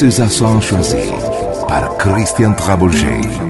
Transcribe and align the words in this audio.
César 0.00 0.30
choisi 0.62 0.96
par 1.68 1.98
Christian 1.98 2.54
Trabouget. 2.54 3.49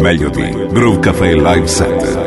Meglio 0.00 0.30
di 0.30 0.50
Groove 0.72 1.00
Cafe 1.00 1.34
Live 1.34 1.66
Set. 1.66 2.19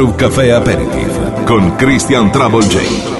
un 0.00 0.14
caffè 0.14 0.48
aperitivo 0.50 1.42
con 1.44 1.76
Christian 1.76 2.30
Travolgente. 2.30 3.19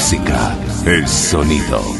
música, 0.00 0.56
el 0.86 1.06
sonido. 1.06 1.99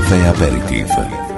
Café 0.00 0.26
Aperitivo. 0.28 1.29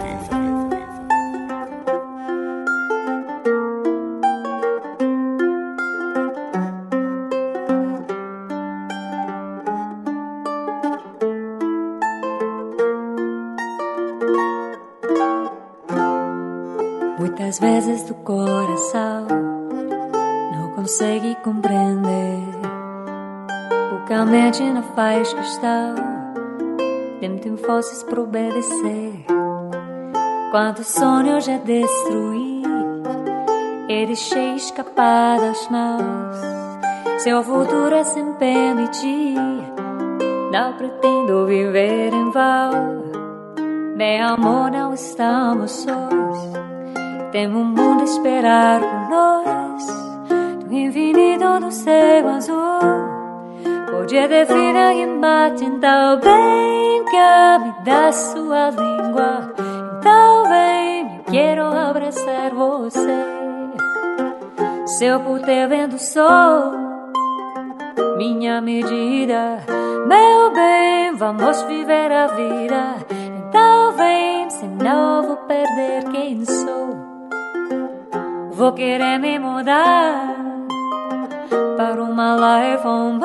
Forças 27.72 28.02
para 28.02 28.20
obedecer. 28.20 29.24
Quantos 30.50 30.88
sonhos 30.88 31.46
já 31.46 31.56
destruí 31.56 32.62
e 33.88 34.06
deixei 34.06 34.56
escapar 34.56 35.40
das 35.40 35.70
mãos. 35.70 36.36
Seu 37.18 37.42
futuro 37.42 37.94
é 37.94 38.04
sem 38.04 38.34
permitir. 38.34 39.38
Não 40.52 40.74
pretendo 40.74 41.46
viver 41.46 42.12
em 42.12 42.30
vão. 42.30 43.04
Meu 43.96 44.26
amor, 44.26 44.70
não 44.70 44.92
estamos 44.92 45.70
sós. 45.70 46.52
Temos 47.30 47.58
um 47.58 47.64
mundo 47.64 48.02
a 48.02 48.04
esperar 48.04 48.80
por 48.80 49.08
nós. 49.08 49.86
Do 50.66 50.74
infinito 50.74 51.60
do 51.60 51.70
céu 51.70 52.28
azul. 52.28 52.82
Podia 53.90 54.28
definir 54.28 54.94
que 54.94 55.06
bate 55.20 55.70
tão 55.80 56.20
bem 56.20 56.82
que 56.82 56.91
me 57.12 57.74
dá 57.84 58.12
sua 58.12 58.70
língua. 58.70 59.52
Então 59.98 60.48
vem, 60.48 61.16
eu 61.16 61.24
quero 61.30 61.66
abraçar 61.66 62.50
você. 62.54 63.42
Se 64.86 65.04
eu 65.04 65.20
puder 65.20 65.68
vendo 65.68 65.94
o 65.94 65.98
sol, 65.98 66.72
minha 68.16 68.60
medida, 68.60 69.58
meu 70.06 70.50
bem, 70.52 71.14
vamos 71.14 71.62
viver 71.62 72.10
a 72.12 72.26
vida. 72.28 72.96
Então 73.48 73.92
vem, 73.92 74.50
senão 74.50 75.22
vou 75.22 75.36
perder 75.36 76.04
quem 76.10 76.44
sou. 76.44 76.90
Vou 78.52 78.72
querer 78.72 79.18
me 79.18 79.38
mudar 79.38 80.36
para 81.76 82.02
uma 82.02 82.36
life 82.36 82.86
on 82.86 83.18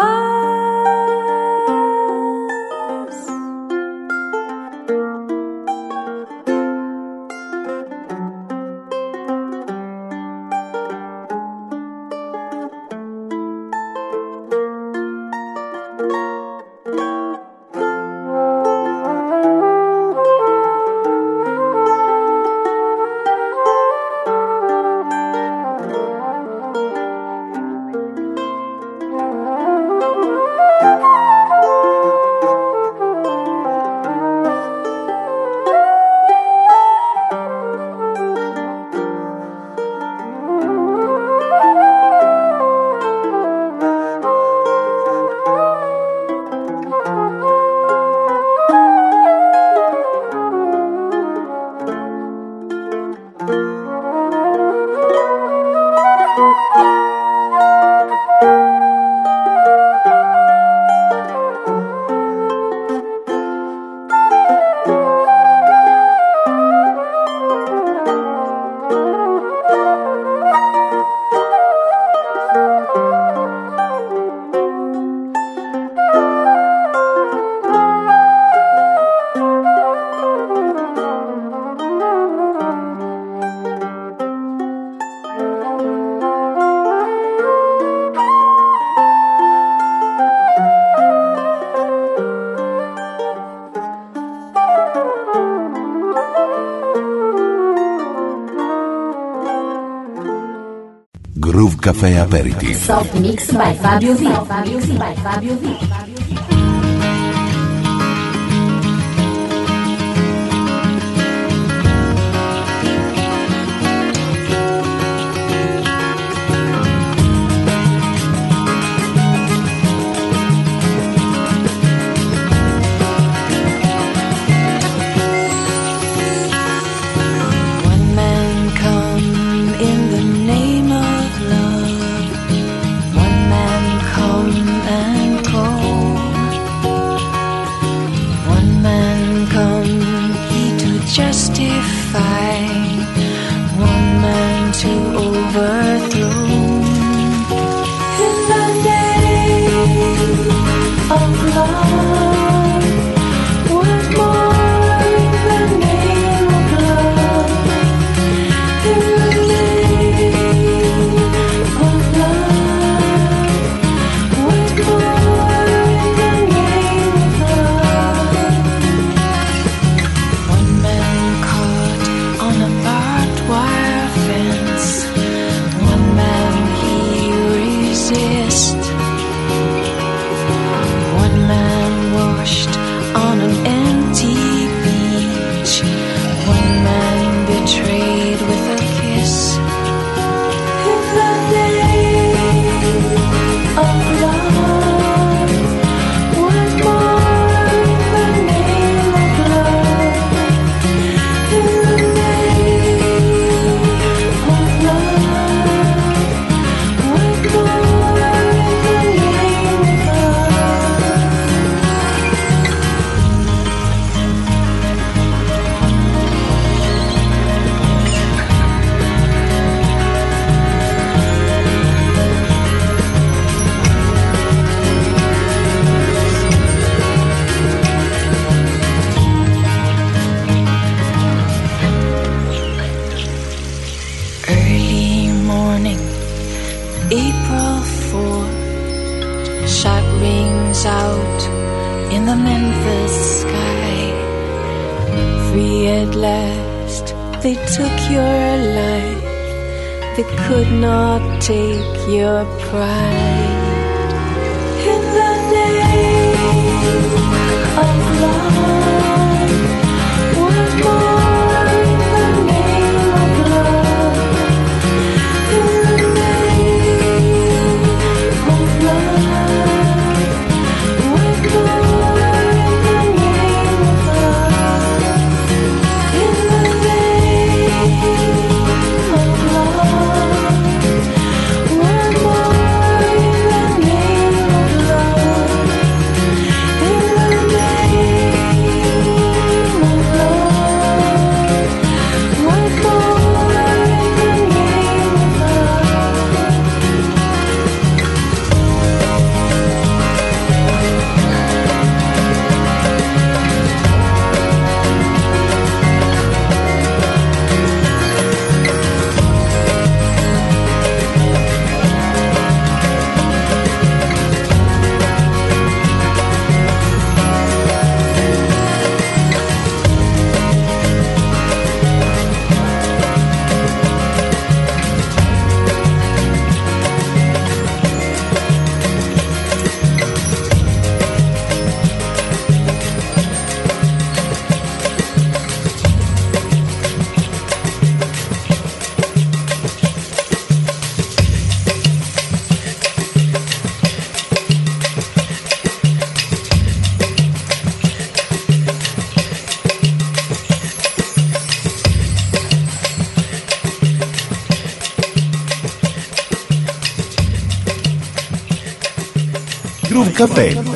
Soft 102.73 103.13
Mix 103.15 103.51
by 103.51 103.73
Fabio 103.81 104.13
V. 104.13 104.25
Fabio 104.47 104.79
V. 104.79 104.97
By 104.97 105.15
Fabio 105.21 105.55
v. 105.55 105.86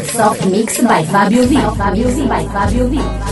Soft 0.08 0.46
Mix 0.46 0.82
by 0.82 1.04
Fabio 1.06 1.46
V. 1.46 1.56
Fabio 1.78 2.08
V. 2.08 2.28
By 2.28 2.46
Fabio 2.48 2.88
v. 2.88 3.31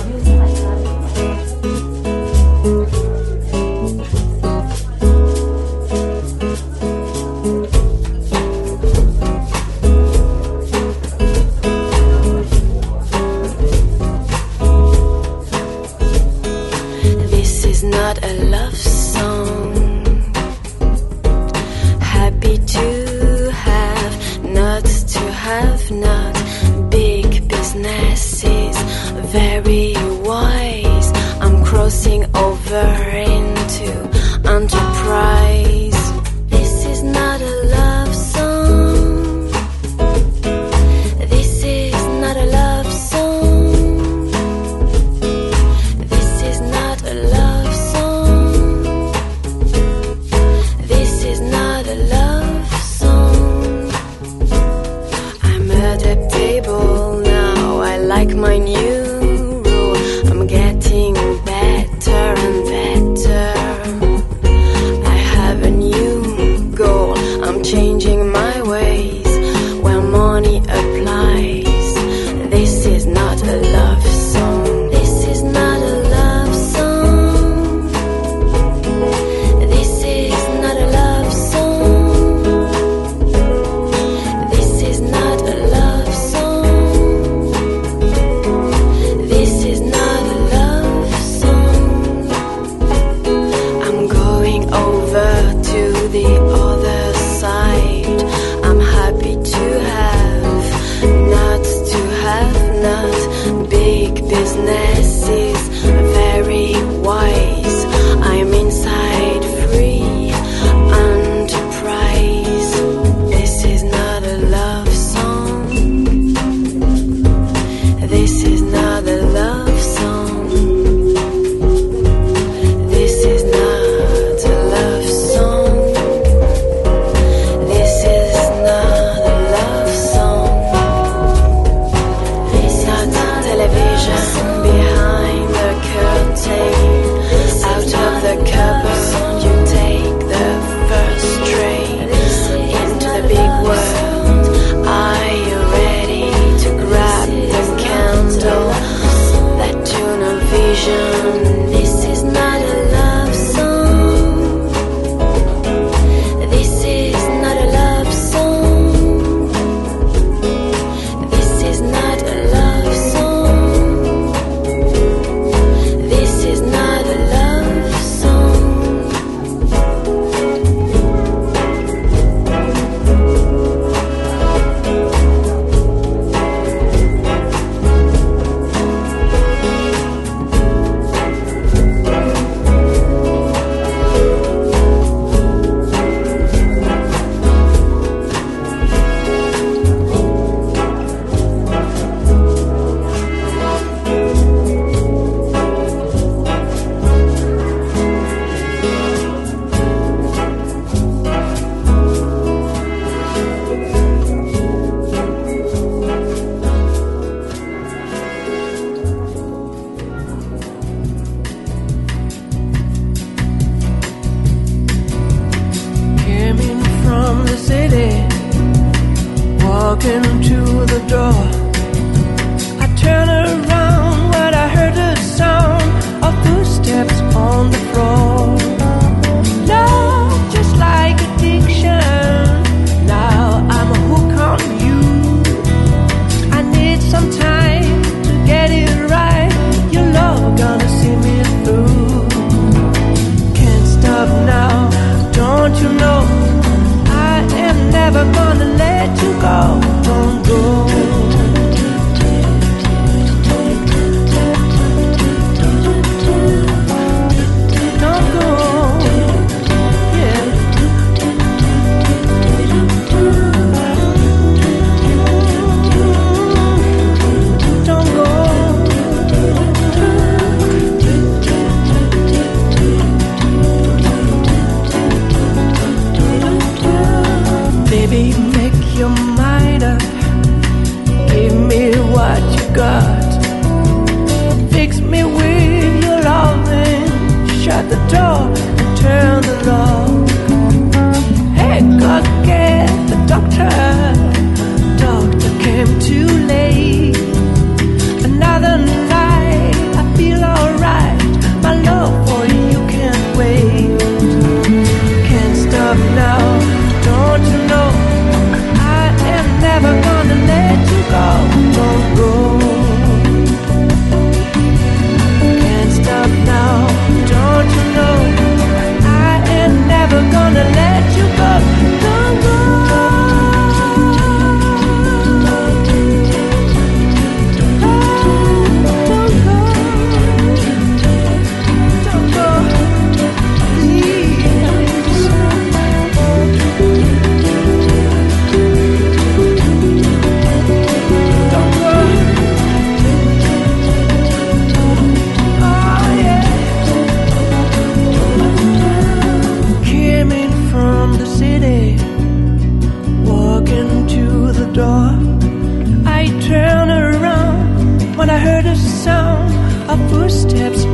footsteps 360.49 360.88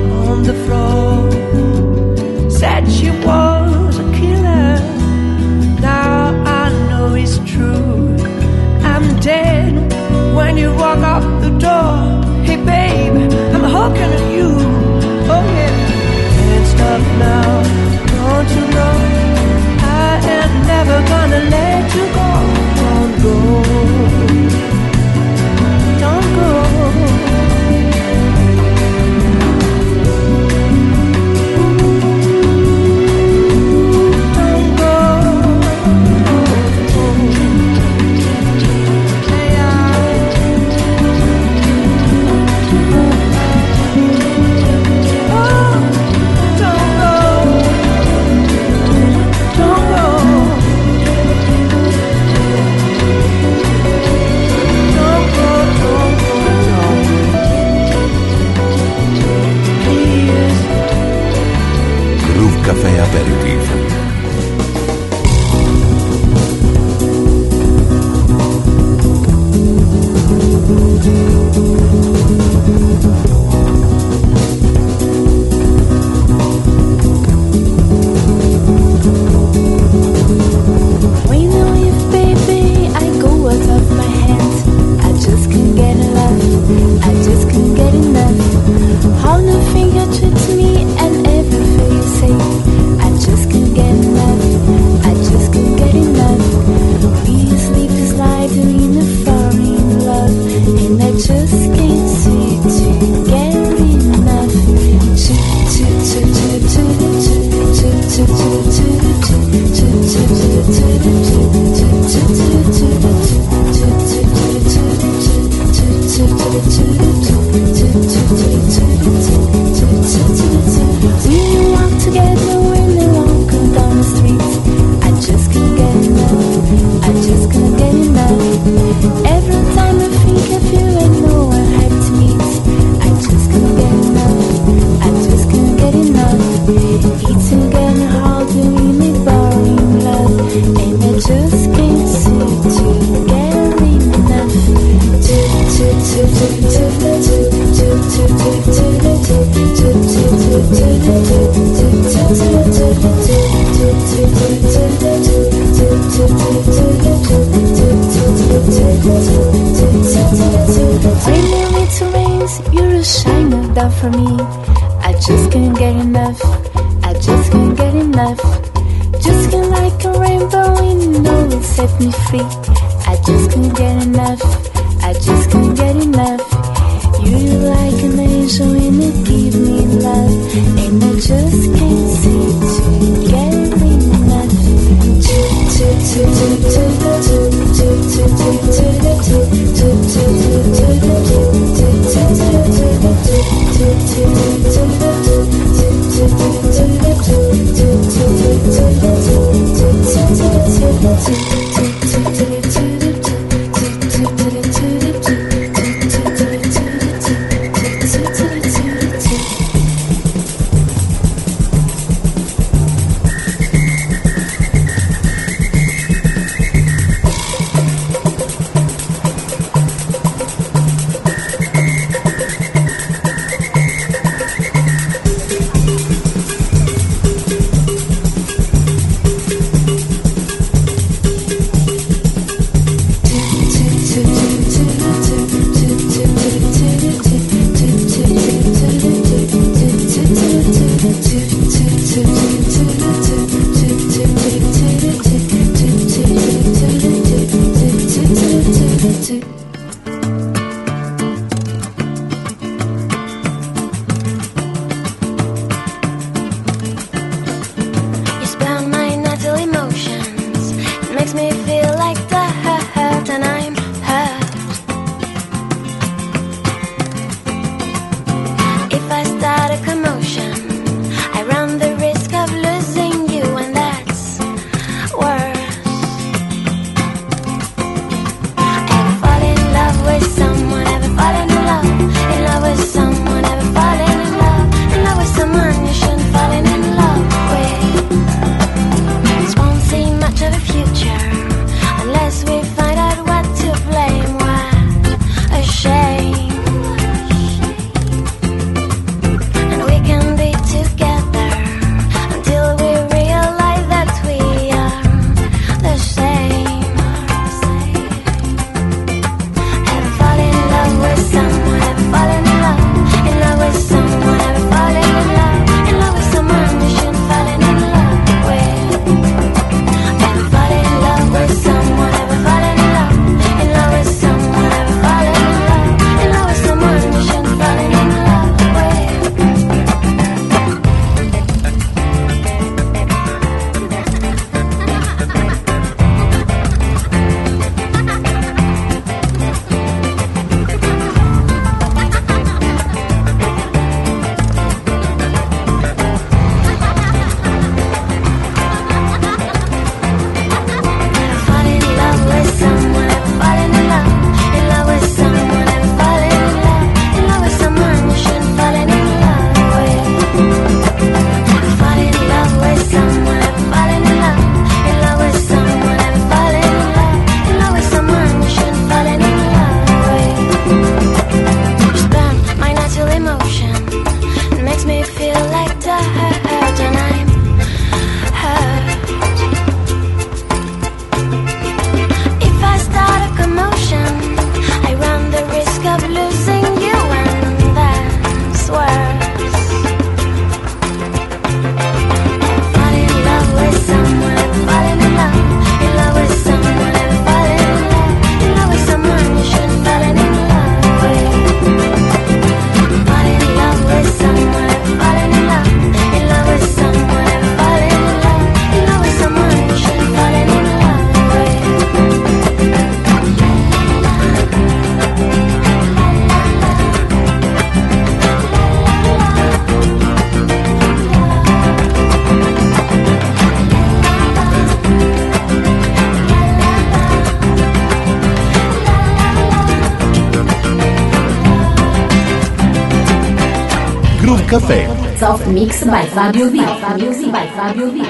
Café. 434.56 434.88
Soft 435.19 435.48
Mix 435.48 435.84
by 435.84 436.06
Fabio 436.15 436.49
V. 436.49 436.64
Fabio 436.80 437.11
V. 437.11 437.30
By 437.30 437.45
Fabio 437.57 437.91
v. 437.91 438.07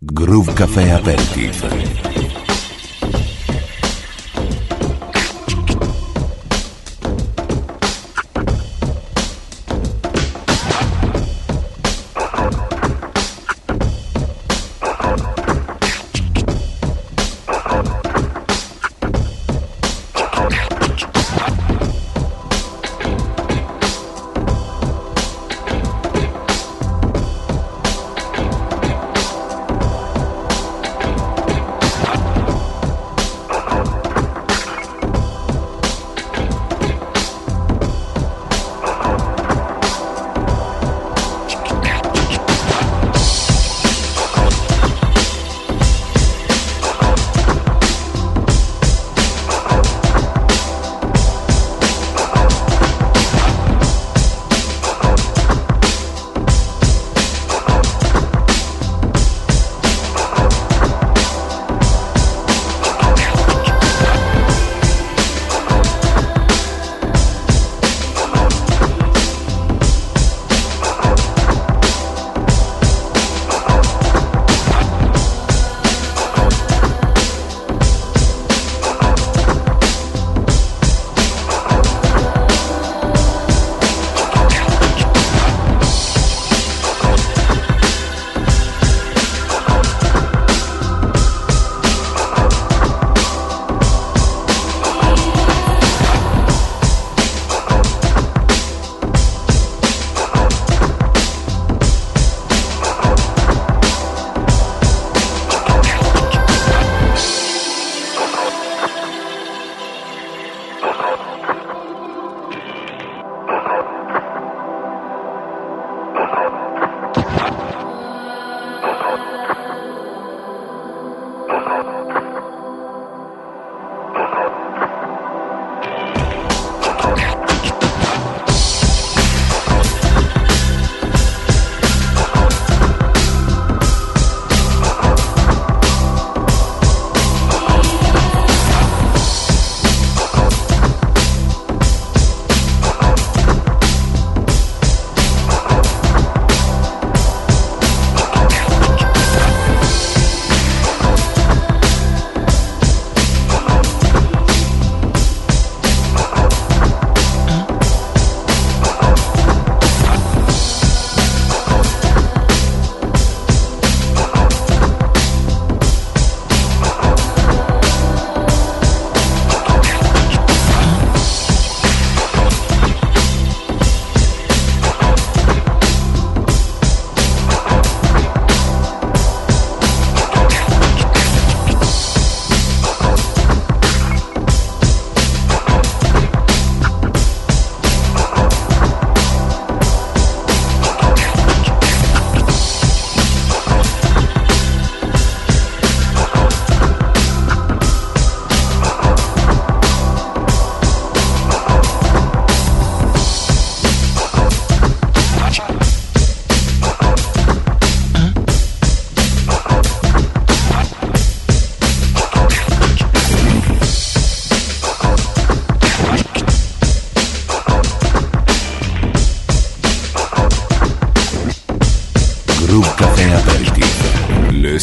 Groove 0.00 0.54
Café 0.54 0.92
Aperitif. 0.92 1.87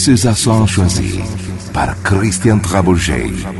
Mrs. 0.05 0.27
Assange 0.27 0.71
Choisy 0.71 1.23
para 1.73 1.95
Christian 2.03 2.59
Trabouget. 2.59 3.54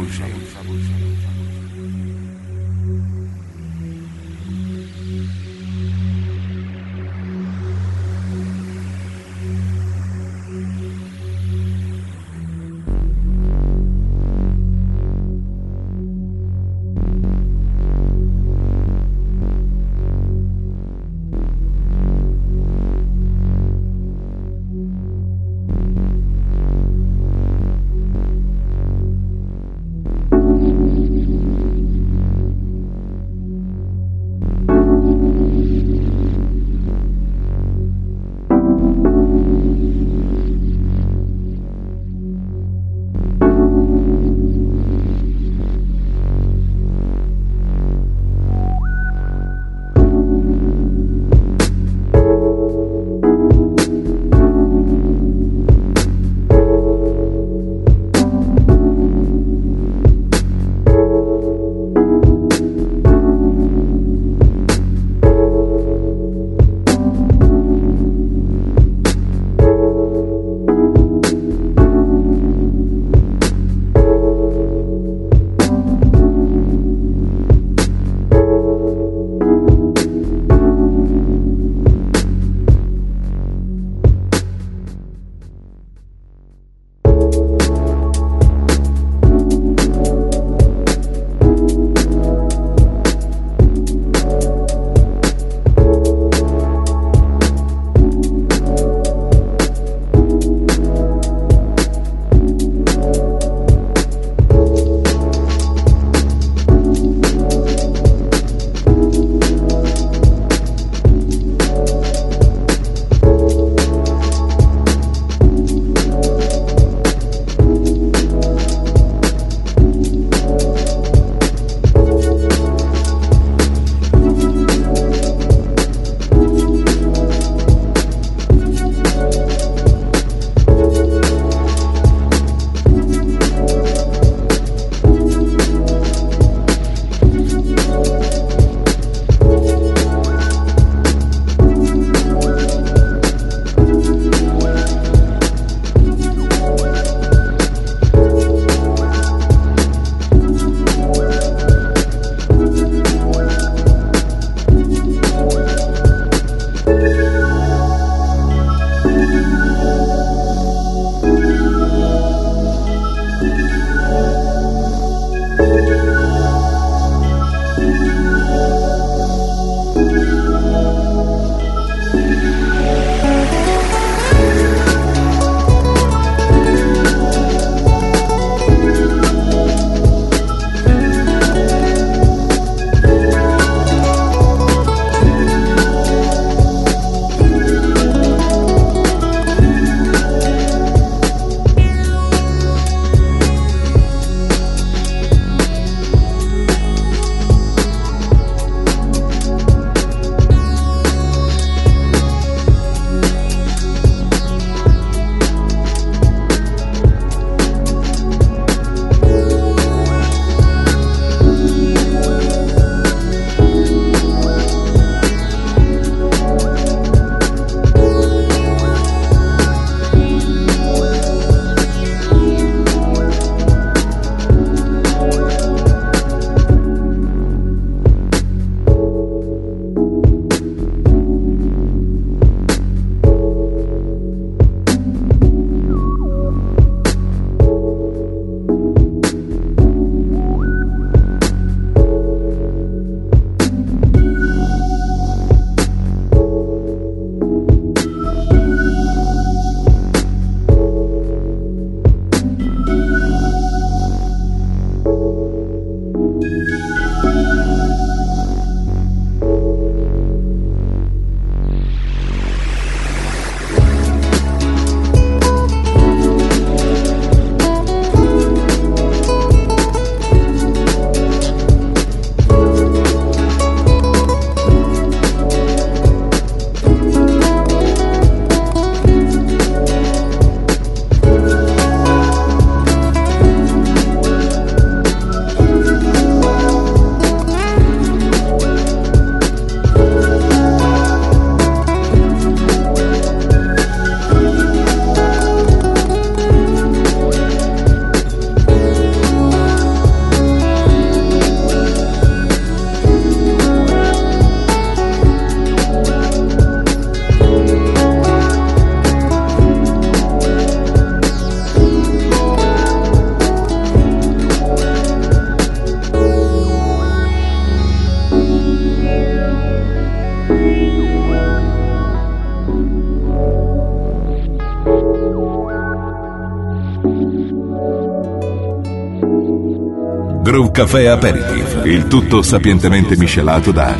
Groove 330.56 330.72
Café 330.72 331.10
Aperitif, 331.10 331.82
il 331.84 332.08
tutto 332.08 332.42
sapientemente 332.42 333.18
miscelato 333.18 333.74
da 333.74 333.94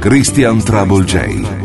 Christian 0.00 0.60
Trouble 0.60 1.04
J. 1.04 1.59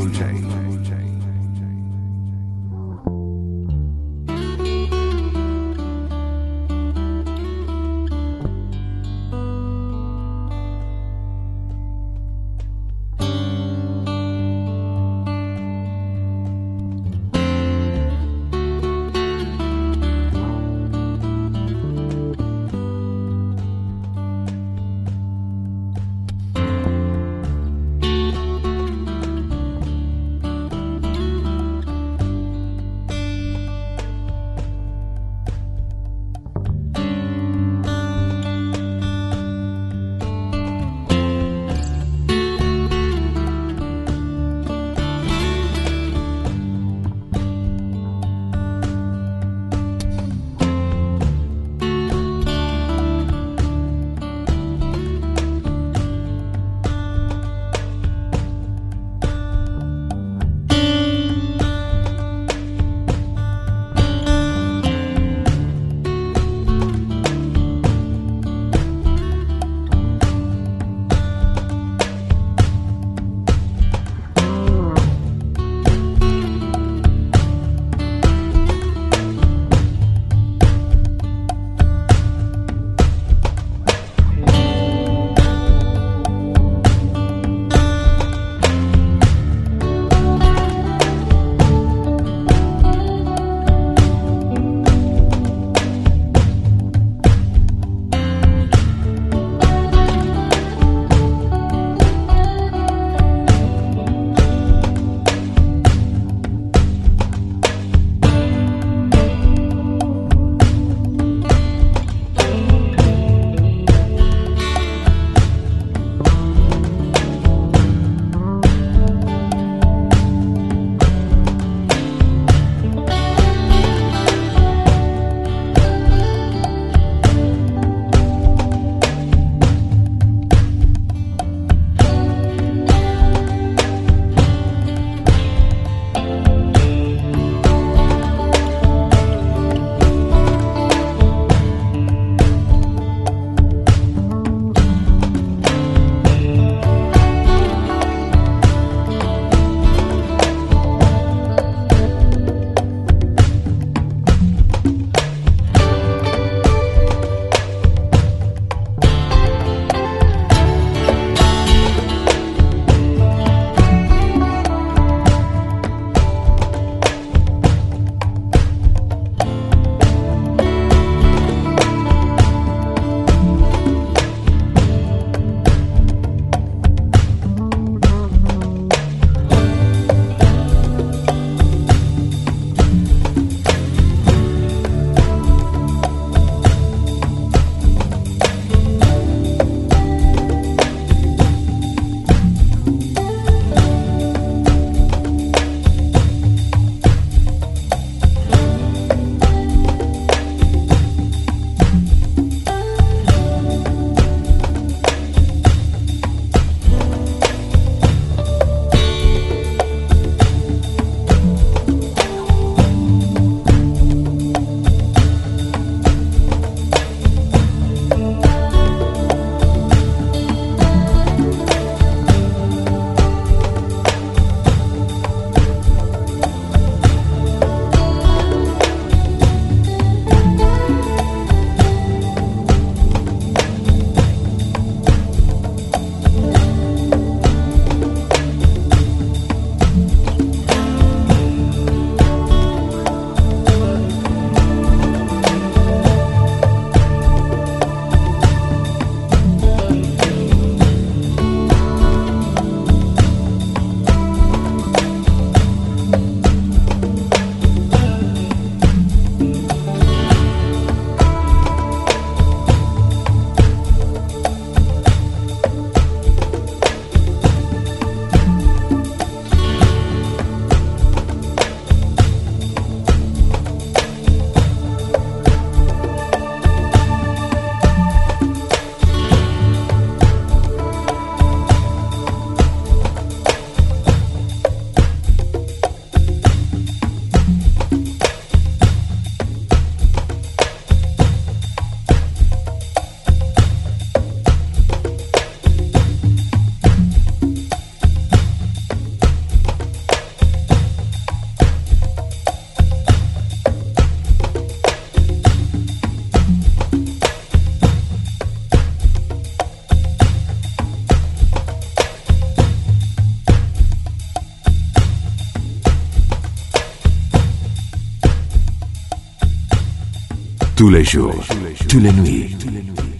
tous 320.85 320.91
les 320.91 321.03
jours, 321.03 321.43
tous 321.89 321.99
les 321.99 322.11
nuits, 322.11 322.55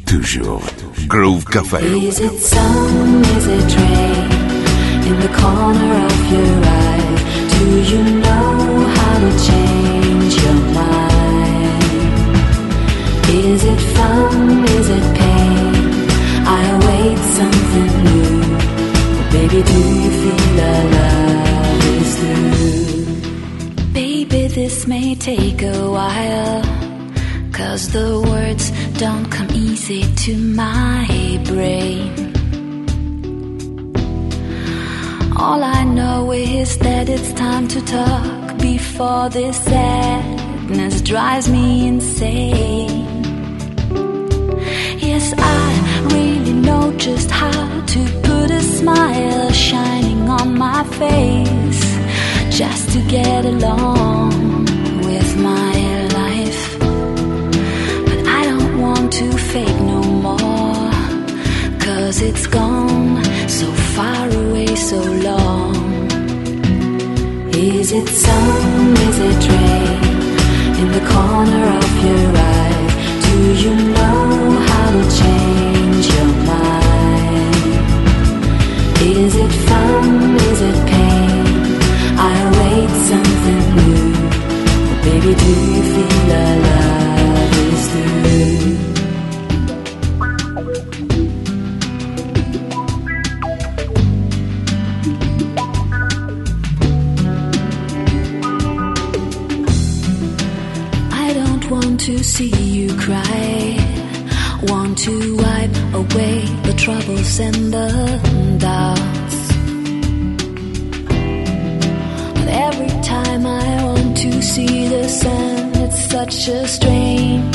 toujours. 0.05 0.61
Groove 1.07 1.43
Café. 1.45 1.79
Is 1.97 2.19
it 2.19 2.39
sun? 2.39 3.23
Is 3.37 3.47
it 3.47 3.75
rain? 3.75 4.29
In 5.09 5.19
the 5.19 5.31
corner 5.41 6.05
of 6.05 6.31
your 6.31 6.63
eye, 6.63 7.15
do 7.55 7.65
you 7.91 8.03
know 8.21 8.85
how 8.97 9.13
to 9.23 9.31
change 9.47 10.33
your 10.43 10.59
mind? 10.77 11.81
Is 13.29 13.63
it 13.63 13.81
fun? 13.97 14.63
Is 14.77 14.89
it 14.97 15.07
pain? 15.17 15.73
I 16.45 16.61
await 16.77 17.19
something 17.39 17.93
new. 18.09 18.33
Baby, 19.31 19.63
do 19.63 19.79
you 20.03 20.11
feel 20.21 20.59
our 20.69 20.83
love 20.97 21.83
is 21.97 22.11
through? 22.19 23.91
Baby, 23.91 24.49
this 24.49 24.85
may 24.85 25.15
take 25.15 25.63
a 25.63 25.89
while. 25.89 26.84
Cause 27.65 27.89
the 27.89 28.21
words 28.21 28.65
don't 28.99 29.25
come 29.31 29.49
easy 29.51 30.03
to 30.23 30.37
my 30.37 31.41
brain. 31.45 32.13
All 35.35 35.61
I 35.63 35.83
know 35.83 36.31
is 36.31 36.77
that 36.77 37.09
it's 37.09 37.33
time 37.33 37.67
to 37.69 37.81
talk 37.81 38.57
before 38.59 39.29
this 39.29 39.57
sadness 39.57 41.01
drives 41.01 41.49
me 41.49 41.87
insane. 41.87 43.07
Yes, 45.09 45.33
I 45.35 46.07
really 46.13 46.53
know 46.53 46.93
just 46.97 47.31
how 47.31 47.81
to 47.93 48.01
put 48.27 48.51
a 48.51 48.61
smile 48.61 49.51
shining 49.51 50.29
on 50.29 50.55
my 50.55 50.83
face 51.01 51.83
just 52.59 52.91
to 52.91 52.99
get 53.09 53.43
along 53.43 54.65
with 55.07 55.29
my 55.37 55.64
cause 62.15 62.21
it's 62.21 62.47
gone 62.47 63.23
so 63.49 63.67
far 63.95 64.29
away 64.29 64.73
so 64.75 65.01
long. 65.29 65.75
Is 67.53 67.91
it 67.91 68.07
sun? 68.07 68.93
Is 69.07 69.19
it 69.29 69.49
rain? 69.51 70.03
In 70.81 70.87
the 70.97 71.03
corner 71.11 71.63
of 71.81 71.91
your 72.05 72.27
eye, 72.53 72.83
do 73.25 73.35
you 73.63 73.73
know 73.95 74.27
how 74.69 74.87
to 74.95 75.03
change 75.21 76.05
your 76.15 76.31
mind? 76.51 77.55
Is 79.01 79.35
it 79.35 79.53
fun? 79.67 80.35
Is 80.51 80.61
it 80.69 80.79
pain? 80.87 81.45
I 82.29 82.33
await 82.47 82.91
something 83.11 83.63
new. 83.79 84.03
Baby, 85.05 85.31
do 85.43 85.51
you 85.73 85.83
feel 85.93 86.31
our 86.43 86.74
see 102.35 102.49
you 102.79 102.89
cry. 102.97 103.77
Want 104.63 104.97
to 105.07 105.37
wipe 105.37 105.77
away 106.01 106.37
the 106.67 106.73
troubles 106.83 107.39
and 107.39 107.59
the 107.75 107.89
doubts. 108.57 109.37
But 112.37 112.49
every 112.67 112.93
time 113.13 113.45
I 113.45 113.67
want 113.85 114.17
to 114.17 114.41
see 114.41 114.89
the 114.89 115.07
sun, 115.07 115.75
it's 115.83 116.01
such 116.15 116.49
a 116.49 116.67
strain 116.67 117.49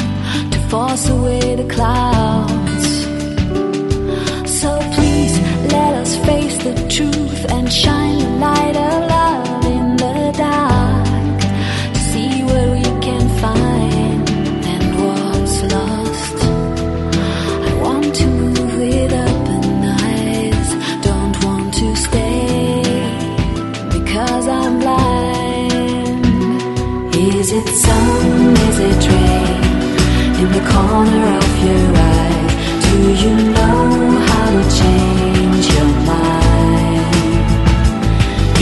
to 0.53 0.59
force 0.71 1.11
away 1.11 1.57
the 1.61 1.69
clouds. 1.75 2.89
So 4.61 4.71
please 4.97 5.35
let 5.77 5.93
us 6.03 6.17
face 6.29 6.57
the 6.69 6.75
truth 6.97 7.41
and 7.53 7.71
shine 7.71 8.19
the 8.19 8.31
light 8.47 8.77
of 8.77 9.11
love 9.11 9.20
Is 27.61 27.67
it 27.67 27.77
sun? 27.77 28.57
Is 28.57 28.79
it 28.79 29.09
rain? 29.11 29.63
In 30.41 30.49
the 30.51 30.65
corner 30.73 31.25
of 31.41 31.53
your 31.67 31.87
eye, 31.95 32.47
do 32.85 32.95
you 33.23 33.35
know 33.53 33.81
how 34.29 34.47
to 34.57 34.63
change 34.81 35.67
your 35.75 35.91
mind? 36.09 37.49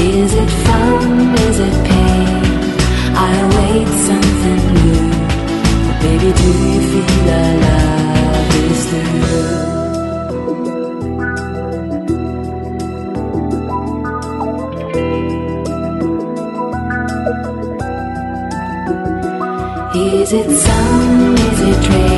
Is 0.00 0.34
it 0.34 0.50
fun? 0.66 1.36
Is 1.46 1.58
it 1.60 1.76
pain? 1.86 2.42
I 3.14 3.30
await 3.46 3.88
something 4.08 4.62
new. 4.82 5.06
Baby, 6.02 6.30
do 6.40 6.48
you 6.72 6.80
feel 6.90 7.30
our 7.38 7.67
Is 20.28 20.34
it 20.34 20.50
sun? 20.58 21.38
Is 21.38 21.60
it 21.62 21.88
rain? 21.88 22.17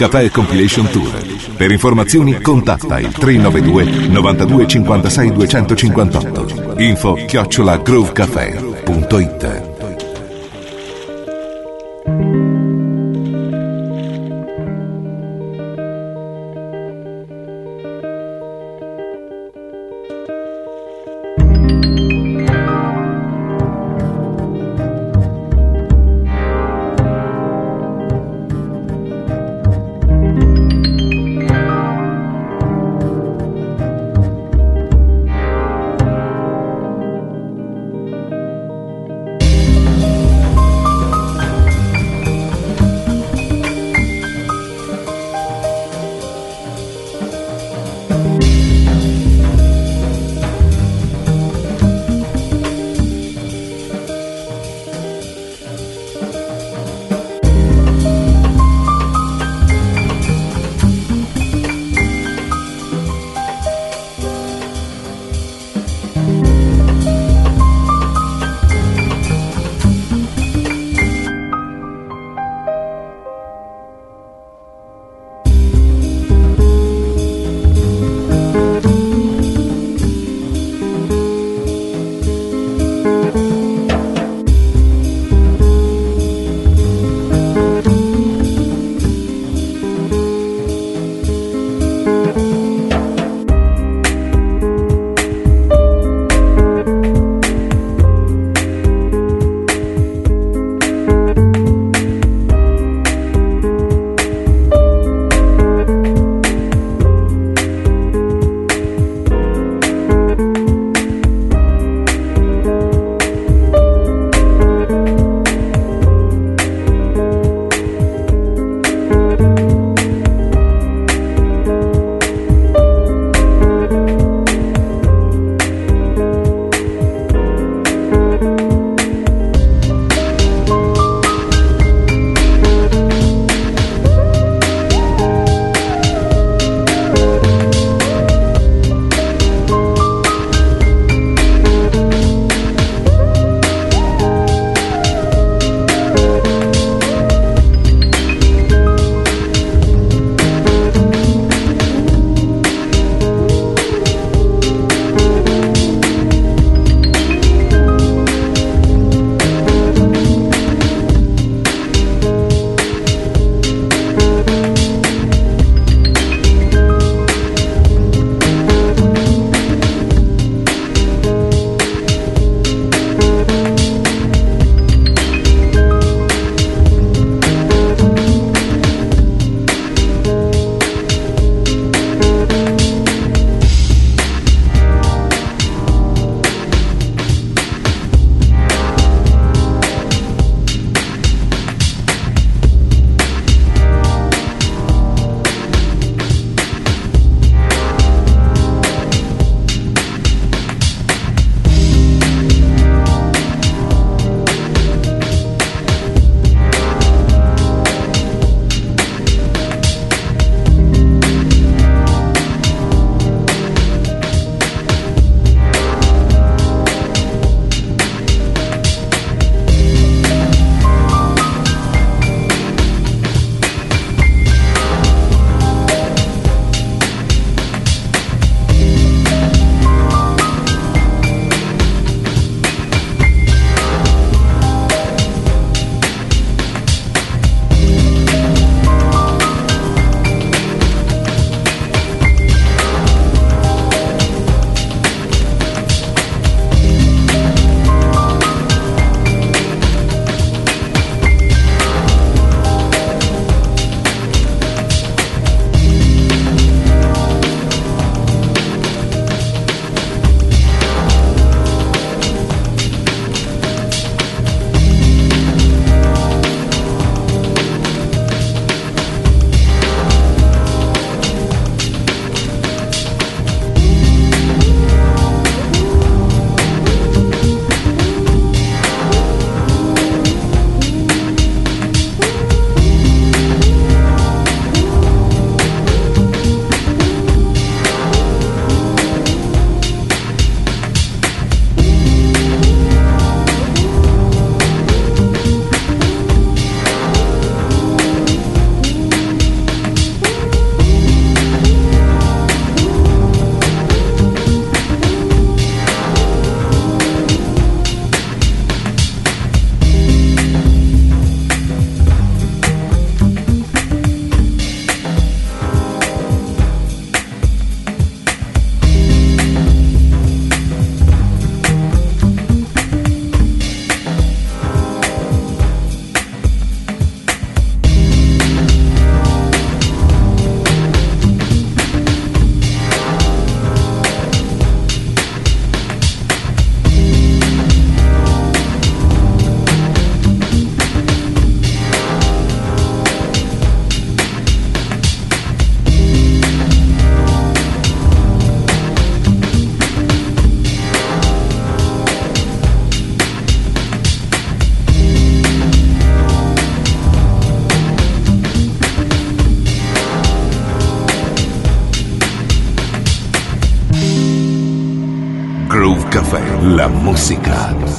Groove 0.00 0.08
Café 0.08 0.30
Compilation 0.30 0.88
Tour. 0.88 1.10
Per 1.56 1.70
informazioni 1.70 2.40
contatta 2.40 2.98
il 2.98 3.12
392 3.12 4.08
92 4.08 4.66
56 4.66 5.32
258. 5.32 6.74
Info 6.78 7.14
chiocciola 7.26 7.76
groovecafé.it 7.76 8.69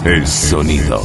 Es 0.03 0.29
sonido. 0.31 0.99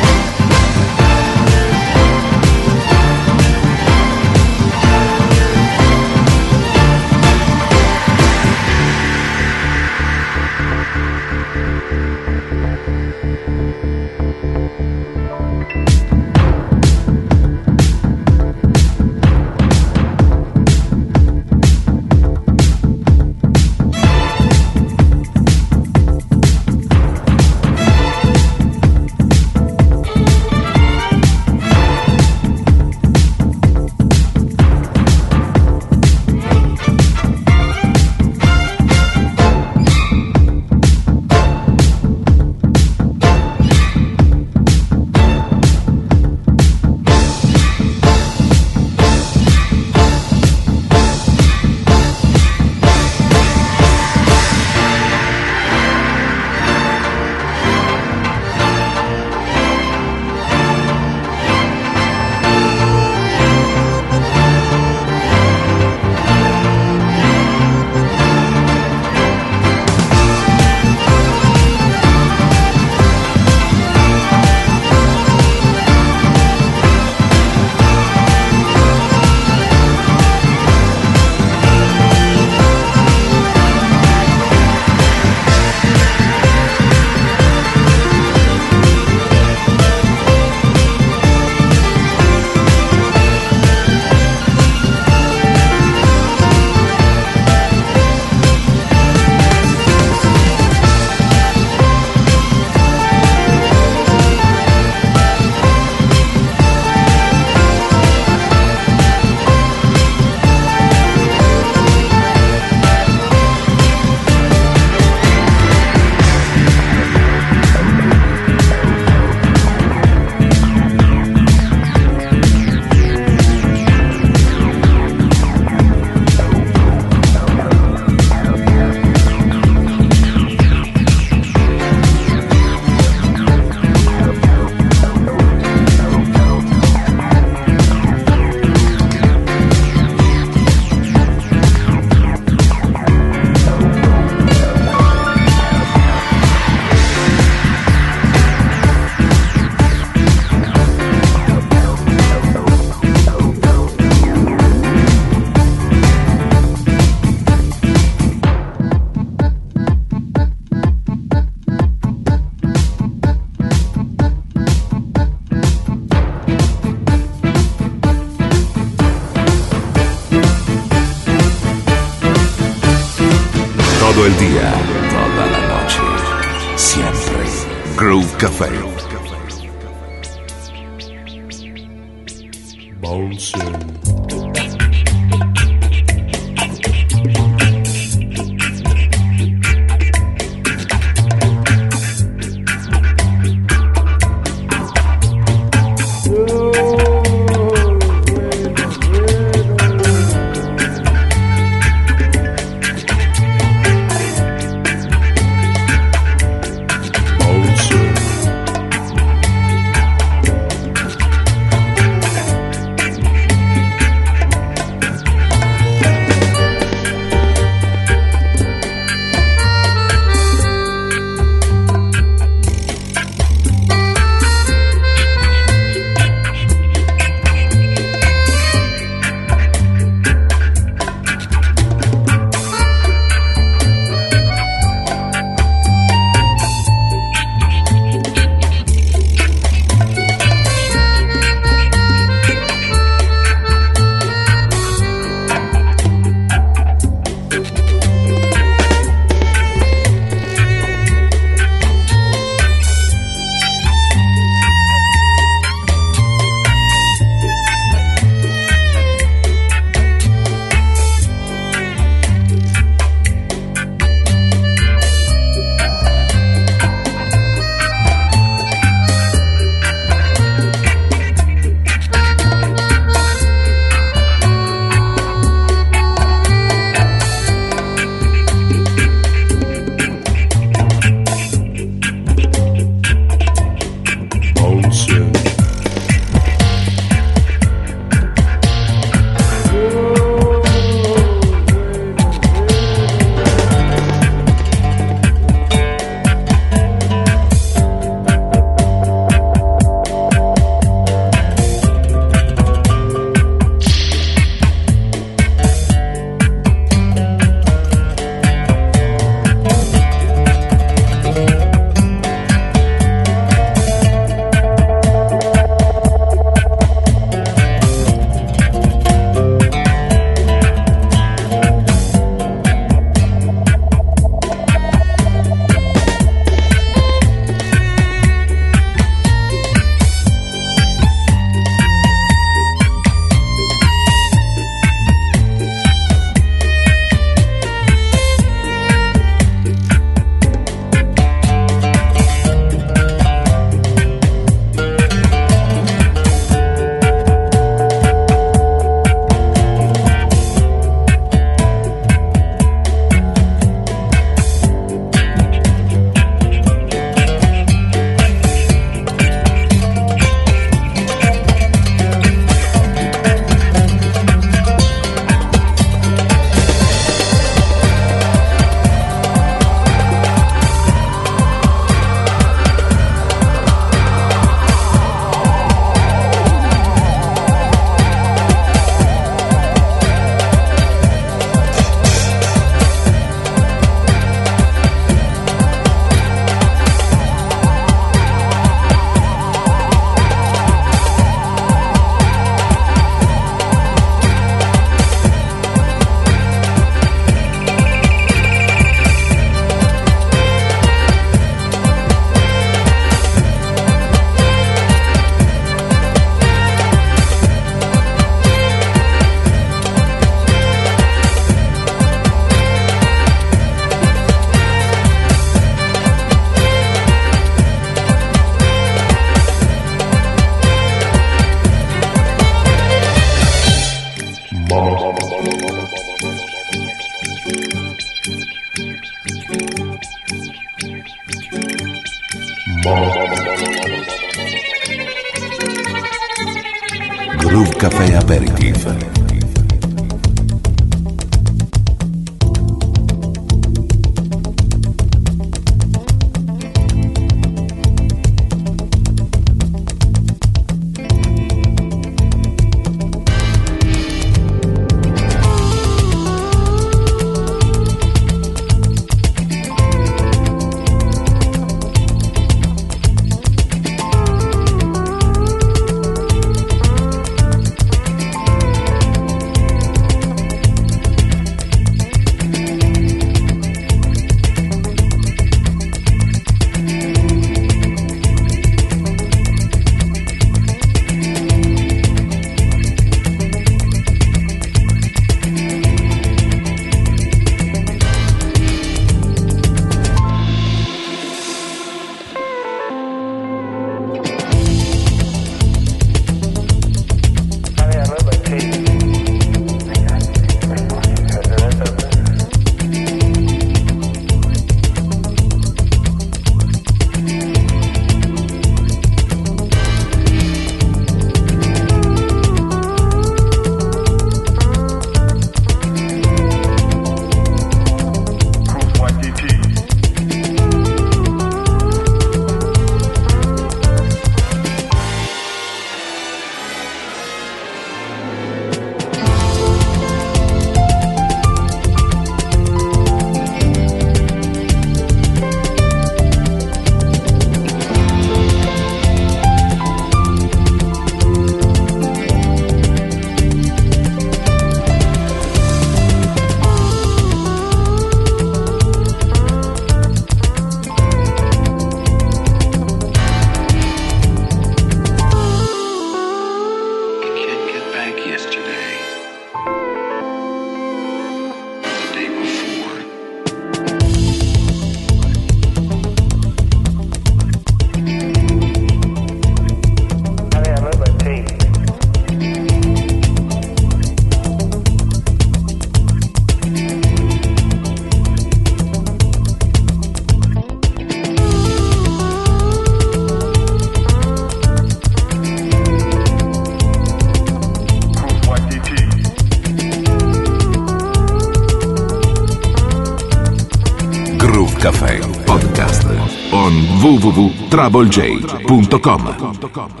travelj.com. 597.81 600.00